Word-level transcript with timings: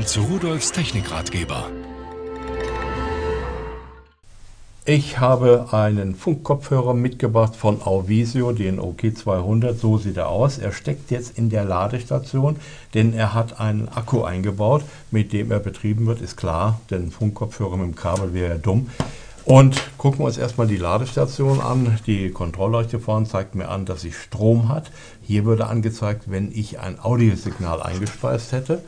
Willkommen 0.00 0.28
zu 0.30 0.32
Rudolfs 0.32 0.72
Technikratgeber. 0.72 1.68
Ich 4.86 5.18
habe 5.18 5.68
einen 5.72 6.14
Funkkopfhörer 6.14 6.94
mitgebracht 6.94 7.54
von 7.54 7.82
Auvisio, 7.82 8.52
den 8.52 8.80
OK200. 8.80 9.74
So 9.74 9.98
sieht 9.98 10.16
er 10.16 10.30
aus. 10.30 10.56
Er 10.56 10.72
steckt 10.72 11.10
jetzt 11.10 11.36
in 11.36 11.50
der 11.50 11.66
Ladestation, 11.66 12.56
denn 12.94 13.12
er 13.12 13.34
hat 13.34 13.60
einen 13.60 13.88
Akku 13.88 14.22
eingebaut, 14.22 14.84
mit 15.10 15.34
dem 15.34 15.52
er 15.52 15.58
betrieben 15.60 16.06
wird. 16.06 16.22
Ist 16.22 16.38
klar, 16.38 16.80
denn 16.88 17.10
Funkkopfhörer 17.10 17.76
mit 17.76 17.88
dem 17.88 17.94
Kabel 17.94 18.32
wäre 18.32 18.52
ja 18.52 18.58
dumm. 18.58 18.88
Und 19.44 19.82
gucken 19.98 20.20
wir 20.20 20.26
uns 20.26 20.38
erstmal 20.38 20.66
die 20.66 20.78
Ladestation 20.78 21.60
an. 21.60 21.98
Die 22.06 22.30
Kontrollleuchte 22.30 23.00
vorne 23.00 23.26
zeigt 23.26 23.54
mir 23.54 23.68
an, 23.68 23.84
dass 23.84 24.00
sie 24.00 24.12
Strom 24.12 24.70
hat. 24.70 24.90
Hier 25.20 25.44
würde 25.44 25.66
angezeigt, 25.66 26.30
wenn 26.30 26.50
ich 26.52 26.80
ein 26.80 26.98
Audiosignal 26.98 27.82
eingespeist 27.82 28.52
hätte. 28.52 28.82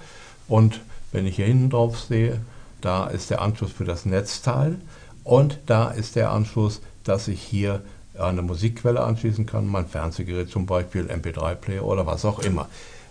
Und 0.48 0.80
wenn 1.12 1.26
ich 1.26 1.36
hier 1.36 1.46
hinten 1.46 1.70
drauf 1.70 2.00
sehe, 2.00 2.40
da 2.80 3.06
ist 3.06 3.30
der 3.30 3.40
Anschluss 3.40 3.72
für 3.72 3.84
das 3.84 4.04
Netzteil. 4.06 4.76
Und 5.24 5.58
da 5.66 5.90
ist 5.90 6.16
der 6.16 6.30
Anschluss, 6.30 6.80
dass 7.04 7.28
ich 7.28 7.40
hier 7.40 7.82
eine 8.18 8.42
Musikquelle 8.42 9.02
anschließen 9.02 9.46
kann, 9.46 9.66
mein 9.66 9.86
Fernsehgerät 9.86 10.50
zum 10.50 10.66
Beispiel, 10.66 11.06
MP3-Player 11.06 11.84
oder 11.84 12.06
was 12.06 12.24
auch 12.24 12.40
immer. 12.40 12.68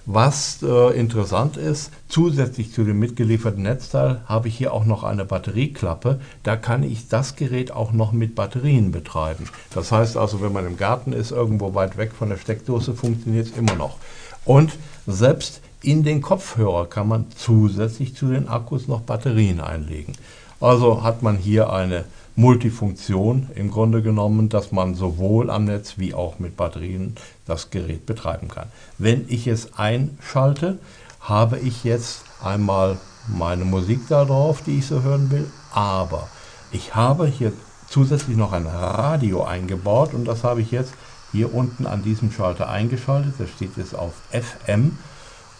Was 0.07 0.63
äh, 0.63 0.99
interessant 0.99 1.57
ist, 1.57 1.91
zusätzlich 2.07 2.73
zu 2.73 2.83
dem 2.83 2.97
mitgelieferten 2.97 3.61
Netzteil 3.61 4.21
habe 4.25 4.47
ich 4.47 4.57
hier 4.57 4.73
auch 4.73 4.83
noch 4.83 5.03
eine 5.03 5.25
Batterieklappe. 5.25 6.19
Da 6.41 6.55
kann 6.55 6.81
ich 6.81 7.07
das 7.07 7.35
Gerät 7.35 7.71
auch 7.71 7.91
noch 7.91 8.11
mit 8.11 8.33
Batterien 8.33 8.91
betreiben. 8.91 9.47
Das 9.75 9.91
heißt 9.91 10.17
also, 10.17 10.41
wenn 10.41 10.53
man 10.53 10.65
im 10.65 10.77
Garten 10.77 11.13
ist, 11.13 11.29
irgendwo 11.29 11.75
weit 11.75 11.97
weg 11.97 12.13
von 12.17 12.29
der 12.29 12.37
Steckdose, 12.37 12.95
funktioniert 12.95 13.47
es 13.47 13.57
immer 13.57 13.75
noch. 13.75 13.97
Und 14.45 14.73
selbst 15.07 15.61
in 15.81 16.03
den 16.03 16.21
Kopfhörer 16.21 16.87
kann 16.87 17.07
man 17.07 17.25
zusätzlich 17.35 18.15
zu 18.15 18.27
den 18.27 18.47
Akkus 18.47 18.87
noch 18.87 19.01
Batterien 19.01 19.59
einlegen. 19.59 20.13
Also 20.59 21.03
hat 21.03 21.23
man 21.23 21.37
hier 21.37 21.73
eine 21.73 22.05
Multifunktion 22.35 23.49
im 23.55 23.71
Grunde 23.71 24.01
genommen, 24.01 24.49
dass 24.49 24.71
man 24.71 24.95
sowohl 24.95 25.49
am 25.49 25.65
Netz 25.65 25.95
wie 25.97 26.13
auch 26.13 26.39
mit 26.39 26.55
Batterien 26.55 27.15
das 27.45 27.71
Gerät 27.71 28.05
betreiben 28.05 28.47
kann. 28.47 28.67
Wenn 28.97 29.25
ich 29.27 29.47
es 29.47 29.77
einschalte, 29.77 30.77
habe 31.19 31.59
ich 31.59 31.83
jetzt 31.83 32.23
einmal 32.43 32.97
meine 33.27 33.65
Musik 33.65 34.01
da 34.07 34.25
drauf, 34.25 34.61
die 34.65 34.79
ich 34.79 34.87
so 34.87 35.01
hören 35.01 35.29
will, 35.29 35.47
aber 35.73 36.27
ich 36.71 36.95
habe 36.95 37.27
hier 37.27 37.53
zusätzlich 37.89 38.37
noch 38.37 38.53
ein 38.53 38.65
Radio 38.65 39.43
eingebaut 39.43 40.13
und 40.13 40.25
das 40.25 40.43
habe 40.43 40.61
ich 40.61 40.71
jetzt 40.71 40.93
hier 41.31 41.53
unten 41.53 41.85
an 41.85 42.03
diesem 42.03 42.31
Schalter 42.31 42.69
eingeschaltet. 42.69 43.33
Das 43.37 43.49
steht 43.49 43.77
jetzt 43.77 43.95
auf 43.95 44.13
FM 44.31 44.97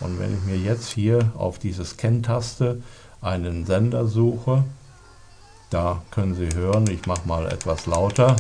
und 0.01 0.19
wenn 0.19 0.33
ich 0.33 0.43
mir 0.43 0.57
jetzt 0.57 0.89
hier 0.89 1.31
auf 1.37 1.59
diese 1.59 1.85
Scan-Taste 1.85 2.81
einen 3.21 3.65
Sender 3.65 4.07
suche, 4.07 4.63
da 5.69 6.01
können 6.11 6.35
Sie 6.35 6.49
hören, 6.53 6.87
ich 6.87 7.05
mache 7.05 7.27
mal 7.27 7.45
etwas 7.47 7.85
lauter. 7.85 8.35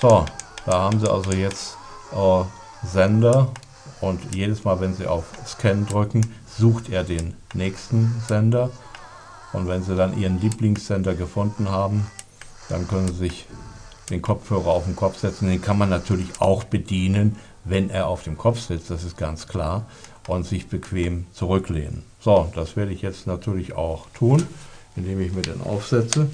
So, 0.00 0.26
da 0.66 0.72
haben 0.72 1.00
Sie 1.00 1.10
also 1.10 1.32
jetzt 1.32 1.76
äh, 2.12 2.44
Sender 2.86 3.48
und 4.00 4.34
jedes 4.34 4.64
Mal, 4.64 4.80
wenn 4.80 4.94
Sie 4.94 5.06
auf 5.06 5.24
Scan 5.46 5.86
drücken, 5.88 6.26
sucht 6.58 6.90
er 6.90 7.04
den 7.04 7.34
nächsten 7.54 8.20
Sender. 8.26 8.70
Und 9.52 9.68
wenn 9.68 9.82
Sie 9.82 9.96
dann 9.96 10.18
Ihren 10.18 10.40
Lieblingssender 10.40 11.14
gefunden 11.14 11.70
haben, 11.70 12.06
dann 12.68 12.88
können 12.88 13.08
Sie 13.08 13.14
sich 13.14 13.46
den 14.10 14.22
Kopfhörer 14.22 14.68
auf 14.68 14.84
den 14.84 14.96
Kopf 14.96 15.18
setzen. 15.18 15.48
Den 15.48 15.62
kann 15.62 15.78
man 15.78 15.88
natürlich 15.88 16.40
auch 16.40 16.64
bedienen, 16.64 17.36
wenn 17.64 17.90
er 17.90 18.06
auf 18.06 18.22
dem 18.22 18.38
Kopf 18.38 18.60
sitzt, 18.60 18.90
das 18.90 19.04
ist 19.04 19.16
ganz 19.16 19.48
klar, 19.48 19.86
und 20.28 20.46
sich 20.46 20.68
bequem 20.68 21.26
zurücklehnen. 21.32 22.04
So, 22.20 22.50
das 22.54 22.76
werde 22.76 22.92
ich 22.92 23.02
jetzt 23.02 23.26
natürlich 23.26 23.74
auch 23.74 24.06
tun 24.14 24.46
indem 24.96 25.20
ich 25.20 25.32
mir 25.32 25.42
den 25.42 25.60
aufsetze. 25.62 26.28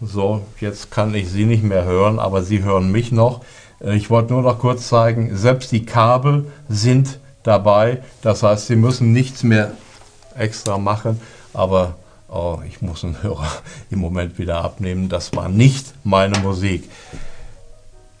So, 0.00 0.42
jetzt 0.60 0.90
kann 0.90 1.14
ich 1.14 1.30
Sie 1.30 1.46
nicht 1.46 1.64
mehr 1.64 1.84
hören, 1.84 2.18
aber 2.18 2.42
Sie 2.42 2.62
hören 2.62 2.92
mich 2.92 3.10
noch. 3.10 3.40
Äh, 3.80 3.96
ich 3.96 4.10
wollte 4.10 4.34
nur 4.34 4.42
noch 4.42 4.58
kurz 4.58 4.88
zeigen, 4.88 5.36
selbst 5.36 5.72
die 5.72 5.86
Kabel 5.86 6.50
sind 6.68 7.20
dabei. 7.42 8.02
Das 8.22 8.42
heißt, 8.42 8.66
Sie 8.66 8.76
müssen 8.76 9.12
nichts 9.12 9.42
mehr 9.42 9.72
extra 10.36 10.78
machen. 10.78 11.20
Aber 11.52 11.96
oh, 12.28 12.60
ich 12.66 12.82
muss 12.82 13.02
den 13.02 13.22
Hörer 13.22 13.50
im 13.90 13.98
Moment 13.98 14.38
wieder 14.38 14.64
abnehmen. 14.64 15.08
Das 15.08 15.34
war 15.34 15.48
nicht 15.48 15.94
meine 16.04 16.38
Musik. 16.38 16.88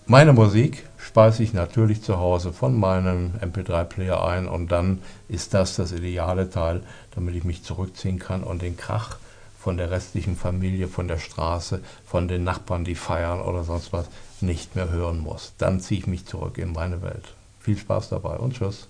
Meine 0.06 0.32
Musik 0.32 0.84
speise 0.98 1.42
ich 1.42 1.52
natürlich 1.52 2.02
zu 2.02 2.18
Hause 2.18 2.52
von 2.52 2.78
meinem 2.78 3.32
MP3-Player 3.40 4.22
ein 4.22 4.46
und 4.46 4.70
dann 4.70 5.00
ist 5.28 5.54
das 5.54 5.76
das 5.76 5.92
ideale 5.92 6.50
Teil, 6.50 6.82
damit 7.14 7.34
ich 7.34 7.44
mich 7.44 7.62
zurückziehen 7.62 8.18
kann 8.18 8.42
und 8.42 8.62
den 8.62 8.76
Krach 8.76 9.16
von 9.58 9.78
der 9.78 9.90
restlichen 9.90 10.36
Familie, 10.36 10.88
von 10.88 11.08
der 11.08 11.18
Straße, 11.18 11.80
von 12.04 12.28
den 12.28 12.44
Nachbarn, 12.44 12.84
die 12.84 12.96
feiern 12.96 13.40
oder 13.40 13.64
sonst 13.64 13.94
was, 13.94 14.06
nicht 14.42 14.76
mehr 14.76 14.90
hören 14.90 15.20
muss. 15.20 15.54
Dann 15.56 15.80
ziehe 15.80 16.00
ich 16.00 16.06
mich 16.06 16.26
zurück 16.26 16.58
in 16.58 16.72
meine 16.72 17.00
Welt. 17.00 17.24
Viel 17.60 17.78
Spaß 17.78 18.10
dabei 18.10 18.36
und 18.36 18.56
tschüss. 18.56 18.88